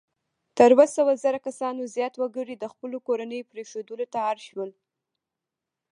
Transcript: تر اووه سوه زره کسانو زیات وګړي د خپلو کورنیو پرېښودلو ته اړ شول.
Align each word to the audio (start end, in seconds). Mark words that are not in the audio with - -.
تر 0.57 0.69
اووه 0.73 0.85
سوه 0.97 1.13
زره 1.23 1.39
کسانو 1.47 1.91
زیات 1.95 2.13
وګړي 2.17 2.55
د 2.57 2.65
خپلو 2.73 2.97
کورنیو 3.07 3.49
پرېښودلو 3.51 4.05
ته 4.13 4.19
اړ 4.31 4.37
شول. 4.47 4.69